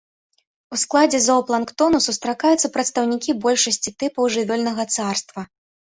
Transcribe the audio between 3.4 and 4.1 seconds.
большасці